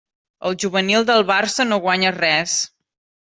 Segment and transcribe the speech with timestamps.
[0.51, 2.57] El juvenil del Barça no guanya res.